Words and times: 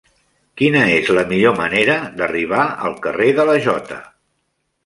Quina 0.61 0.79
és 0.93 1.11
la 1.17 1.25
millor 1.33 1.53
manera 1.59 1.99
d'arribar 2.21 2.65
al 2.89 2.99
carrer 3.07 3.31
de 3.41 3.47
la 3.51 3.59
Jota? 3.67 4.01